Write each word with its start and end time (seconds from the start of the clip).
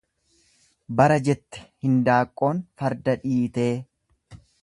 Bara 1.01 1.17
jette 1.27 1.61
hindaaqqoon 1.85 2.63
farda 2.81 3.17
dhiitee. 3.27 3.71